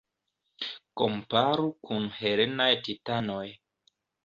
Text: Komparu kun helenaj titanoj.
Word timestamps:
Komparu 1.01 1.69
kun 1.89 2.09
helenaj 2.23 2.69
titanoj. 2.91 3.45